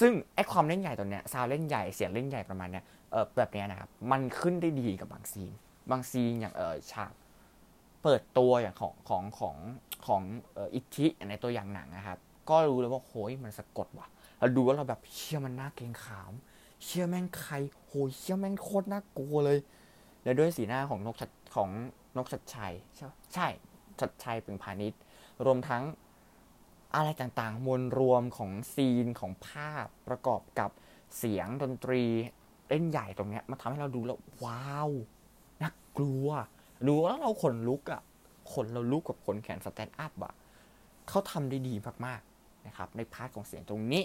[0.00, 5.52] ซึ่งไอ้ความเล่นใหญ่ตัวเนี้ยซาวเล่นใหญ่เสียงเล่นใหญ่ประมาณเนี้ยเออแบบเนี้ยนะครับมันขึ้นได้ดีกับบางซีน
[5.90, 7.12] บางซีนอย่างเออฉาก
[8.02, 9.56] เปิดตัวอย่างของของของ
[10.06, 10.22] ของ
[10.74, 12.18] อิทิในตัวอย่างหนังนะครับ
[12.50, 14.06] ก็รู้เลยว่าโหยมันสะกดว่ะ
[14.38, 16.32] เราดูว่าเราแบบเชื่อมันน่าเกรงขาม
[16.84, 17.54] เชื่อแม่งใคร
[17.86, 19.58] โหยเชื่อแม่งโคตรน่ากลัวเลย
[20.22, 21.68] แล้วด้วยสีหน้าของนกฉัตรของ
[22.16, 23.48] นกฉัตรชัยใช่ใช่
[24.00, 25.00] ฉัตรชัยเปล่งพานิช
[25.44, 25.82] รวมทั้ง
[26.94, 30.70] อะไรต่างๆ มวลรวมของซีนของภาพประกอบกับ
[31.16, 32.04] เสียงดนตรี
[32.68, 34.90] เล่นใหญ่ตรงเนี้ยมันทำให้เราดูแล้ว ว้าว
[35.62, 36.28] น่ากลัว
[36.86, 38.02] ดูแล้วเราขนลุกอะ่ะ
[38.52, 40.34] ขนเราลุกกับขนแขน stand up อะ
[41.08, 41.74] เขาทำได้ดี
[42.06, 44.04] มากๆนะครับ ใน part ของเสียงตรงนี้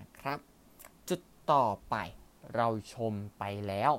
[0.00, 0.38] นะครับ
[1.08, 1.20] จุด
[1.52, 1.96] ต่อไป
[2.56, 3.92] เราชมไปแล้ว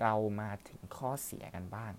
[0.00, 1.92] เรามาถึงข้อเสียกันบ้าง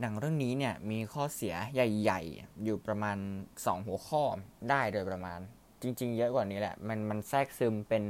[0.00, 3.18] หนังเรื่องนี้เนี่ยมีข้อเสียใหญ่ ๆ อยู่ประมาณ
[3.52, 4.22] 2 หัวข้อ
[4.70, 5.38] ได้โดยประมาณ
[5.82, 8.04] จริง ๆ เยอะกว่านี้แหละ มันมันแทรกซึมเป็น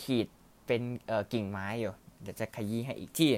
[0.00, 0.28] ขีด
[0.66, 1.92] เป็นเอ่อกิ่งไม้อยู่
[2.22, 3.32] เดี๋ยวจะขยี้ให้อีกที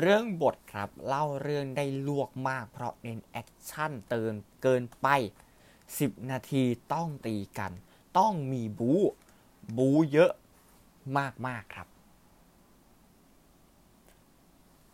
[0.00, 5.08] เรื่องบทครับเล่าเรื่องได้ลวกมาก เพราะเน้นแอคชั่นเกินเกินไป
[5.70, 6.62] 10 นาที
[6.92, 7.72] ต้องตีกัน
[8.18, 9.02] ต้องมีบู๊
[9.76, 10.32] บู๊เยอะ
[11.46, 11.88] มากๆครับ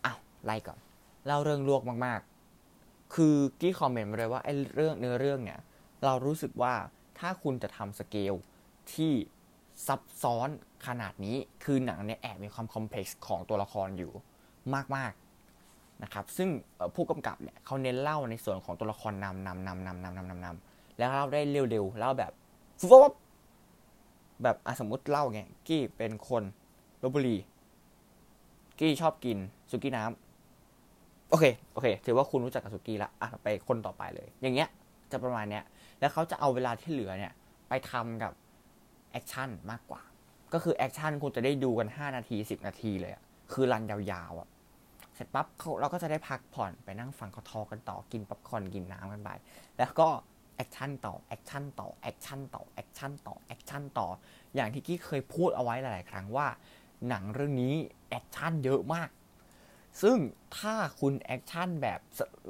[0.04, 0.78] อ้าวไล่ก่อน
[1.26, 5.61] เล่าเรื่องลวกมากๆ คือกี้คอมเมนต์มาเลยว่าไอ้เรื่องเนื้อเรื่องเนี่ย
[6.04, 6.74] เรารู้สึกว่า
[7.18, 8.35] ถ้าคุณจะทำสเกล
[8.92, 9.12] ที่
[9.87, 10.48] ซับซ้อน
[10.87, 14.12] ขนาดนี้ คือหนังเนี่ยแอบมีความคอมเพล็กซ์ของตัวละครอยู่
[14.96, 16.48] มากๆนะครับ ซึ่ง
[16.94, 22.32] ผู้กำกับเนี่ยเขาเน้นเล่าในส่วนของตัวละครนำนำนำนำนำนำนำนำแล้วเล่าได้เร็วๆเล่าแบบ
[22.88, 23.12] ฟุบ
[24.42, 26.42] แบบสมมติเล่าไงกี้เป็นคน
[27.02, 27.37] ลพบุรี
[28.78, 29.38] กี้ชอบกิน
[29.70, 30.21] สุกี้น้ำ
[31.32, 34.68] โอเคโอเค ถือว่าคุณรู้จักกับสุกี้ละอะไปคนต่อไปเลย อย่างเงี้ย
[35.12, 35.64] จะประมาณเนี้ย
[36.00, 37.32] แล้วเขาจะเอาเวลาที่เหลือเนี่ย
[37.68, 38.32] ไปทำกับ
[39.12, 40.02] แอคชั่นมากกว่า
[40.52, 43.98] ก็คือแอคชั่นคุณจะได้ดูกัน 5 นาที 10 นาทีเลยอะคือรันยา
[44.30, 44.48] วๆอะ
[45.14, 45.46] เสร็จปั๊บ
[45.80, 49.30] เราก็จะได้พักผ่อนไปนั่งฟังเขาทอกันต่อกินป๊อปคอนกินน้ำกันไป
[49.78, 50.08] แล้วก็
[50.56, 54.08] แอคชั่นต่อแอคชั่นต่อแอคชั่นต่อแอคชั่นต่อแอคชั่นต่อ
[54.54, 56.46] อย่างที่กี้เคยพูดเอาไว้หลาย ๆ ครั้งว่า
[57.08, 57.74] หนังเรื่องนี้
[58.10, 59.08] แอคชั่นเยอะมาก
[60.02, 60.16] ซึ่ง
[60.59, 62.00] ถ้าคุณแอคชั่นแบบ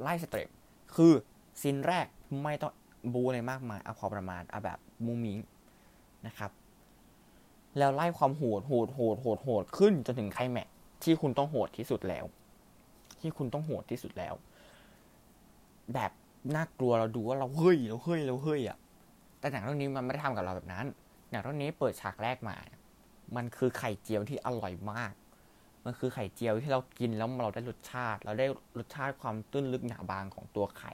[0.01, 0.49] ไล่ step
[0.95, 1.13] คือ
[1.61, 2.07] ซีนแรก
[2.43, 2.73] ไม่ต้อง
[3.13, 5.39] บูอะไรมากมายเอาพอประมาณเอาแบบมูมิง
[6.27, 6.51] นะครับ
[7.77, 10.67] แล้วไล่ความโหดโหดโหดโหดโหดขึ้นจนถึงไคลแม็ก
[11.03, 12.25] ที่คุณต้องโหดที่สุดแล้ว
[13.21, 14.33] ที่คุณต้องโหดที่สุดแล้ว
[15.93, 16.11] แบบ
[16.55, 18.77] น่ากลัวเราดูว่าเราเฮ้ยเราเฮ้ยเราเฮ้ยอะ
[19.39, 20.85] แต่หนังเรื่องนี้มันไม่ได้ทำกับเราแบบนั้น
[21.31, 22.55] หนังเรื่องนี้เปิดฉากแรกมา
[23.35, 25.13] มันคือไข่เจียวที่อร่อยมาก
[25.85, 30.93] มันคือไข่เจียวที่เรากินแล้วเราได้รสชาติ เราได้รสชาติความตื้นลึกหนาบางของตัวไข่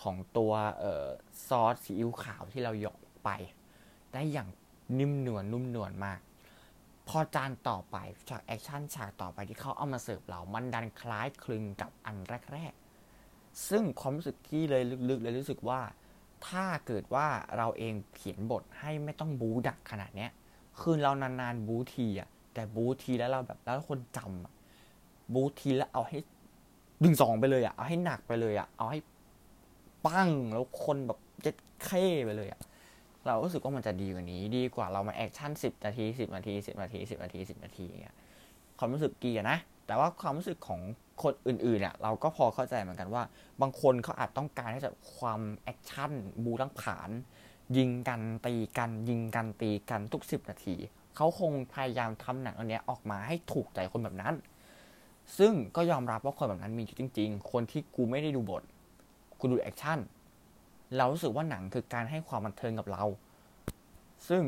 [0.00, 0.52] ของตัว
[0.82, 1.08] ออ
[1.48, 3.30] ซอสซีอิ๊วขาวที่เราเหยาะไป
[4.14, 4.48] ได้อย่าง
[4.98, 6.20] นิ่มนวลนุ่มนวลมาก
[7.08, 7.96] พอจานต่อไป
[8.28, 12.16] ฉากแอคชั่นฉากต่อไปที่เขาเอามาเสิร์ฟเรามันดันคล้ายคลึงกับอัน
[12.52, 12.72] แรก
[13.16, 15.80] ๆ ซึ่งความรู้สึกที่เลยลึกๆเลยรู้สึกว่า
[16.48, 17.26] ถ้าเกิดว่า
[17.56, 20.30] เราเองเขียนบทให้ไม่ต้องบู๊หนักขนาดเนี้ย
[20.80, 24.52] คือเรานานๆบู๊ทีอะ แต่บู๊ทีแล้วเราแบบแล้วคนจำอะ
[25.34, 26.18] บู๊ทีแล้วเอาให้
[27.02, 28.98] ดึงสองไปเลยอะเอาให้หนักไปเลยอะเอาให้
[30.06, 32.60] ปังแล้วคนแบบเจ็ดเข้ไปเลยอะ
[33.26, 38.16] เรารู้สึกว่ามันจะดีกว่านี้ ดีกว่าเรามาแอคชั่นสิบนาทีสิบนาทีสิบนาทีสิบนาทีสิบนาทีอย่างเงี้ย
[38.78, 40.80] ความรู้สึกกี้อะนะ แต่ว่าความรู้สึกของ
[41.22, 43.22] คนอื่นๆเนี่ยเราก็พอเข้าใจเหมือนกันว่า
[43.60, 46.12] บางคนเขาอาจต้องการให้จะความแอคชั่น
[46.44, 47.10] บู๊ล้างผลาญ
[47.76, 50.76] ยิงกันตีกัน ยิงกันตีกันทุกสิบนาที
[51.20, 54.34] เขาคงพยายามทำหนังอันนี้ออกมาให้ถูกใจคนแบบนั้น
[55.38, 58.62] ซึ่งก็ยอมรับว่าคนแบบนั้นมีอยู่จริง ๆ คนที่กูไม่ได้ดูบท
[59.38, 59.98] กูดูแอคชั่น
[60.96, 63.04] เรารู้สึกว่าหนังคือการให้ความบันเทิงกับเรา
[64.28, 64.42] ซึ่ง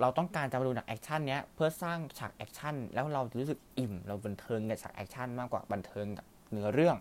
[0.00, 6.96] เราต้องการจะมาดูหนังแอคชั่นเนี้ยเพื่อสร้างฉากแอคชั่นแล้วเราจะรู้สึกอิ่ม เราบันเทิงกับฉากแอคชั่นมากกว่าบันเทิงกับเนื้อเรื่อง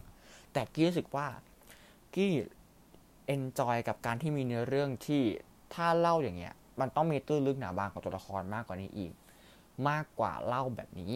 [0.53, 1.27] แต่กี้รู้สึกว่า
[2.13, 2.31] กี้
[3.27, 5.21] enjoy กับการที่มีเนื้อเรื่องที่
[5.73, 9.13] ถ้าเล่าอย่างเงี้ย มันต้องมีตื้นลึกหนาบางของตัวละครมากกว่านี้อีก
[9.89, 11.13] มากกว่าเล่าแบบนี้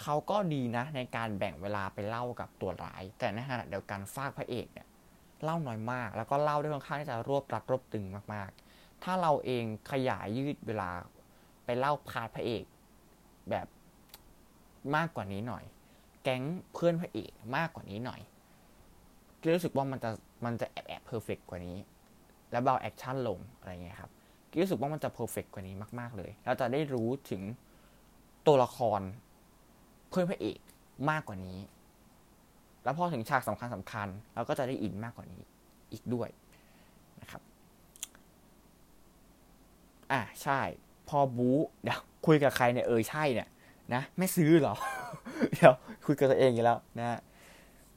[0.00, 4.86] เขาก็ดีนะในการแบ่งเวลาไปเล่ากับตัวร้าย แต่ในขณะเดียวกันฟากพระเอกเนี่ย
[5.42, 10.90] เล่าน้อยมาก แล้วก็เล่าได้ค่อนข้างที่จะรวบรัดรวบตึงมากๆ ถ้าเราเองขยายยืดเวลา
[11.64, 12.64] ไปเล่า part พระเอก
[13.50, 13.66] แบบ
[14.96, 15.64] มากกว่านี้หน่อย
[16.22, 18.20] แก๊งเพื่อนพระเอกมากกว่านี้หน่อย
[19.40, 20.10] ก็รู้สึกว่ามันจะ
[20.44, 21.76] มันจะแอบแอบ perfect กว่านี้
[22.50, 24.10] แล้วเบาแอคชั่นลงอะไรเงี้ยครับ
[24.62, 27.42] รู้สึกว่ามันจะ perfect กว่านี้มาก ๆ เลยเราจะได้รู้ถึง
[28.46, 29.00] ตัวละคร
[30.08, 30.58] เพื่อนพระเอก
[31.10, 31.58] มากกว่านี้
[32.84, 35.42] แล้วพอถึงฉากสำคัญสำคัญเราก็จะได้อินมากกว่านี้
[35.92, 36.28] อีกด้วย
[37.20, 37.42] นะครับ
[40.12, 40.60] อะใช่
[41.08, 43.48] พอบู๊เดี๋ยวคุยกับใครเนี่ยเออใช่เนี่ย
[43.94, 44.74] นะไม่ซื้อหรอ
[45.54, 45.74] เดี๋ยว
[46.06, 47.18] คุยกับตัวเองอยู่แล้วนะ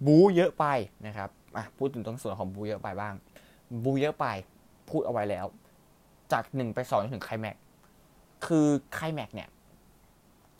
[0.06, 0.66] บู๊เยอะไป
[1.08, 3.14] นะครับอะพูดถึงตรงส่วนของบู๊เยอะไปบ้าง
[3.84, 4.26] บู๊เยอะไป
[4.90, 5.46] พูดเอาไว้แล้ว
[6.34, 7.58] จากหนึ่งไปสองถึงไคลแม็ก
[8.46, 9.50] คือไคลแม็กเนี่ย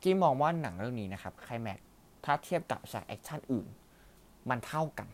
[0.02, 1.80] ที่มองว่าหนังเรื่องนี้นะครับไคลแม็ก
[2.26, 3.68] ถ้าเทียบกับฉากแอคชั่นอื่น
[4.50, 5.08] มันเท่ากัน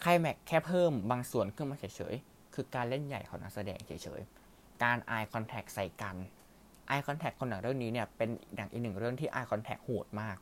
[0.00, 6.16] ไคลแม็กแค่เพิ่มบางส่วนขึ้นมาเฉยๆ คือการเล่นใหญ่ของนักแสดงเฉยๆ การ eye contact ใส่กัน
[6.90, 10.36] eye contact คนหนังเรื่องนี้เนี่ยเป็นหนังอีกหนึ่งเรื่องที่ eye contact โหดมาก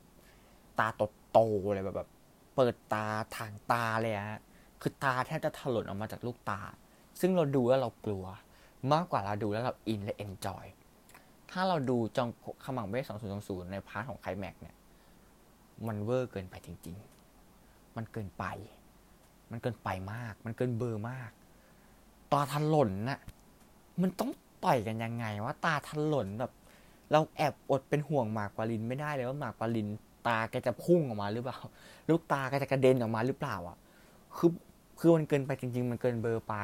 [0.79, 0.89] ตา
[1.33, 2.09] โตๆเลยแบบแบบ
[2.57, 4.41] เปิดตาทางตาเลยฮะ
[4.83, 6.61] คือตาแทบจะถลนออกมาจากลูกตา
[7.21, 8.25] ซึ่งเราดูแล้วเรากลัว
[8.93, 10.65] มากกว่าเราดูแล้วเราอินและ enjoy
[11.51, 12.29] ถ้าเราดูจอม
[12.65, 13.05] ขมังเวทย์
[13.39, 14.77] 2020ใน part ของไคลแม็กเนี่ย
[15.87, 16.97] มันเวอร์เกินไปจริง
[17.47, 18.45] ๆ มันเกินไป
[19.51, 21.31] มันเกินไปมาก มันเกินเบอร์มาก
[22.33, 23.21] ตาทันหล่นน่ะ
[24.03, 24.31] มันต้อง
[24.65, 26.53] ต่อยกันยังไงว่าตาทันหล่นแบบ
[27.13, 29.89] เราแอบอดเป็นห่วงหมากปริญ ไม่ได้เลยว่าหมากปริญ
[30.27, 31.59] ตาแกจะพุ่งออกมาหรือเปล่า
[32.09, 33.77] ลูกตาแกจะกระเด็นออกมาหรือเปล่าอะ
[34.37, 34.51] คือ
[34.99, 36.55] คือมันเกินไปจริง ๆ มันเกินเบอร์ไป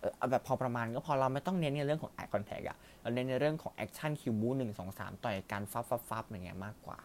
[0.00, 6.98] เออแบบพอประมาณก็พอเราไม่ต้องเน้นในเรื่องของ eye contact อะเราเน้นในเรื่องของแอคชั่นคิวบู๊หนึ่งสองสามต่อยการฟับฟับฟับอย่างเงี้ยมากกว่า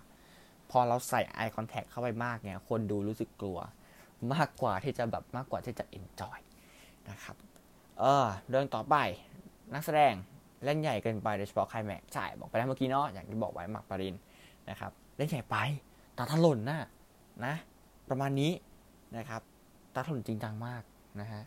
[0.72, 3.60] พอเราใส่ eye contact เข้าไปมากเนี่ยคนดูรู้สึกกลัว
[4.34, 6.40] มากกว่าที่จะแบบมากกว่าที่จะ enjoy
[7.10, 7.36] นะครับ
[8.00, 8.96] เออเรื่องต่อไป
[9.74, 10.14] นักแสดง
[10.64, 14.16] เล่นใหญ่เกินไปโดยเฉพาะใครแม็กใช่บอกไปแล้วเมื่อกี้เนาะอย่างที่บอกไว้หมักปริน
[14.70, 15.58] นะครับเล่นใหญ่ไป
[16.18, 16.78] ตาถล่นนะ
[17.46, 17.54] นะ
[18.10, 18.52] ประมาณนี้
[19.18, 19.42] นะครับ
[19.94, 20.84] ตาถล่นจริงจังมาก
[21.22, 21.42] นะฮะ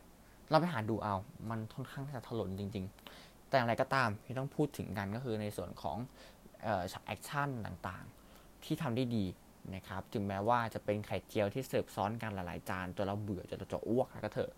[0.51, 1.15] เราไปหาดูเอา
[1.51, 2.85] มันค่อนข้างจะถลนจริง
[3.17, 5.99] ๆ แต่อะไรก็ตามที่ต้องพูดถึงกันก็คือในส่วนของ
[6.93, 9.25] ฉากแอคชั่นต่างๆ ที่ทำได้ดี
[9.75, 14.51] นะครับ ถึงแม้ว่าจะเป็นไข่เจียวที่เสิร์ฟซ้อนกันหลายๆจานจนเราเบื่อจนเราจะอ้วกแล้วก็เถอะ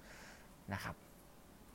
[0.72, 0.94] นะครับ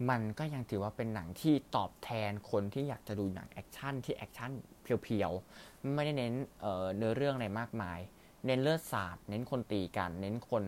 [0.10, 5.31] มันก็ยังถือว่าเป็นหนังที่ตอบแทนคนที่อยากจะดูหนังแอคชั่นที่แอคชั่น pure
[5.62, 7.99] ๆ ไม่ได้เน้นเนื้อเรื่องอะไรมากมาย
[8.45, 10.63] เน้นเลือดสาด เน้นคนตีกัน เน้นคน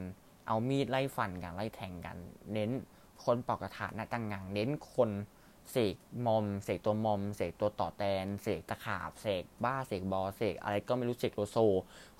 [0.47, 2.17] เอามีดไล่ฟันกันไล่แทงกัน
[2.53, 2.71] เน้น
[3.23, 5.11] คนปอกกระถาหน้าตังงังเน้นคน
[5.71, 11.57] เสกมอมเสกตัวมอมเสกตัวต่อแตนเสกตะขาบเสกบ้าเสกบอเสกอะไรก็ไม่รู้เสกโลโซ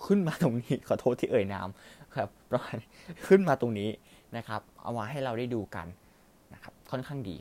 [0.05, 1.69] ขึ้นมาตรงนี้ขอโทษที่เอ่ยนาม
[2.15, 2.77] ครับประมาณ
[3.27, 3.89] ขึ้นมาตรงนี้
[4.37, 5.87] นะครับ เอามาให้เราได้ดูกัน
[6.53, 7.35] นะครับค่อนข้างดี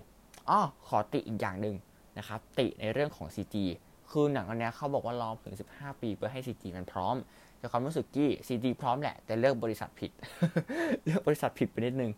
[0.48, 1.76] อ้อขอติอีกอย่างหนึ่ง
[2.18, 3.56] นะครับ ติในเรื่องของ CG
[4.10, 7.16] คือหนังอันนี้เขาบอกว่ารอถึง 15 ปีเพื่อให้ CG มันพร้อม
[7.58, 10.10] แต่ความรู้สึกที่ CG พร้อมแหละแต่เลือกบริษัทผิด
[11.04, 12.10] เลือกบริษัทผิดไปนิดนึง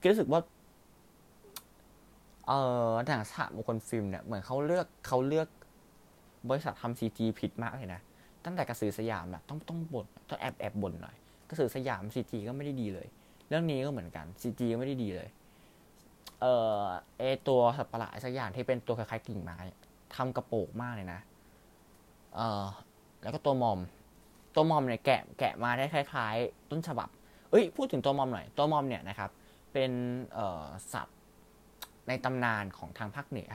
[0.00, 0.40] ก็รู้สึกว่า
[2.52, 2.54] อ
[2.88, 5.48] อหนังสหมงคลฟิล์มเนี่ยเหมือนเขาเลือกเขาเลือก
[6.48, 8.00] บริษัททำ CG ผิดมากเลยนะ
[8.44, 11.16] ตั้งแต่กระสือสยามอะต้องต้องบ่นต้องแอบแอบบ่นหน่อย
[11.48, 13.06] กระสือสยาม CG ก็ไม่ได้ดีเลย
[13.48, 15.28] เรื่องนี้ก็เหมือนกัน CG ก็ไม่ได้ดีเลย
[16.40, 16.46] เอ
[16.78, 16.82] อ
[17.18, 19.58] เอตัวสัตว์ประหลาดสักอย่างที่เป็นตัวคล้ายๆกิ่งไม้
[20.14, 21.20] ทำกระโปกมากเลยนะ
[22.36, 22.64] เออ
[23.22, 23.80] แล้วก็ตัวมอม
[24.54, 27.08] ตัวมอมเนี่ยแกะแกะมาได้คล้าย ๆ ต้นฉบับ
[27.50, 29.30] เอ้ยพูดถึงตัวมอมหน่อย ตัวมอมเนี่ยนะครับ
[29.72, 29.90] เป็น
[30.34, 31.16] เออสัตว์
[32.08, 33.50] ในตำนานของทางภาคเหนือ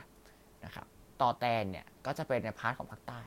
[0.66, 0.88] นะครับ
[1.22, 3.22] ต่อแตนเนี่ยก็จะเป็นใน part ของภาคใต้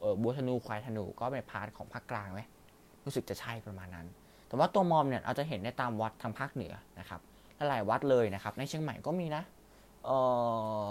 [0.00, 2.40] เออวัวธนูควายธนูก็เป็น part ของภาคกลางไหม
[3.04, 4.06] รู้สึกจะใช่ประมาณนั้น
[4.48, 7.20] แต่ว่าตัวมอมเนี่ยเราจะเห็นในตามวัดทางภาคเหนือนะครับ
[7.56, 9.42] หลายวัดเลยนะครับ ในเชียงใหม่ก็มีนะ
[10.04, 10.10] เอ
[10.84, 10.86] อ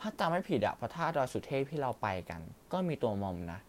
[0.00, 2.40] ถ้าจำไม่ผิดอะพระธาตุดอยสุเทพที่เราไปกัน
[2.72, 3.60] ก็มีตัวมอมนะ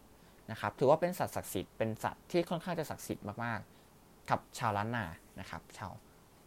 [0.51, 5.05] นะครับถือว่าเป็นสัตว์ศักดิ์สิทธิ์เป็นสัตว์ที่ค่อนข้างจะศักดิ์สิทธิ์มากๆกับชาวล้านนา
[5.39, 5.91] นะครับ ชาว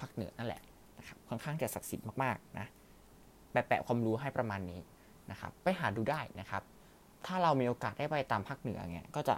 [0.00, 0.62] ภาคเหนือนั่นแหละ
[0.98, 2.66] นะครับค่อนข้างจะศักดิ์สิทธิ์มากๆนะ
[3.50, 4.80] แปะๆความรู้ให้ประมาณนี้
[5.30, 6.62] นะครับไปหาดูได้นะครับ
[7.26, 9.34] ถ้าเรามีโอกาสได้ไปตามภาคเหนือเงี้ยก็จะ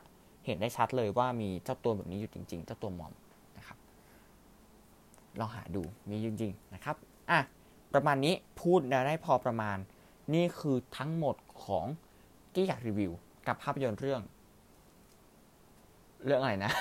[0.47, 3.13] เห็นได้ชัดเลยว่ามีเจ้าตัวแบบนี้อยู่จริง ๆ เจ้าตัวมอม
[3.59, 3.79] นะครับ
[5.41, 6.97] ลองหาดูมีจริง ๆนะครับ
[7.31, 7.41] อะ
[7.95, 9.77] ประมาณนี้พูดได้พอประมาณ
[10.35, 11.87] นี่คือทั้งหมดของ
[12.55, 13.13] ที่อยากรีวิว
[13.47, 14.21] กับภาพยนตร์เรื่อง
[16.25, 16.73] เรื่องอะไรนะ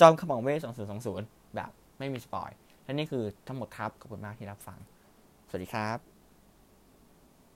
[0.00, 0.58] จอมขมังเวท
[1.06, 2.50] 2020 แบบไม่มีสปอย
[2.92, 4.78] และนี่คือทั้งหมดครับ ขอบคุณมากที่รับฟัง
[5.48, 6.11] สวัสดีครับ